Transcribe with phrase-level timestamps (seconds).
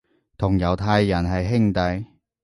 [0.35, 2.07] 同猶太人係兄弟